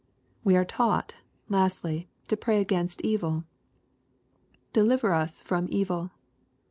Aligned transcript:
We 0.43 0.55
are 0.55 0.65
taught, 0.65 1.13
lastly, 1.47 2.09
to 2.27 2.35
pray 2.35 2.59
against 2.59 3.01
evil: 3.01 3.43
"Deliver 4.73 5.13
us 5.13 5.43
from 5.43 5.67
evil." 5.69 6.09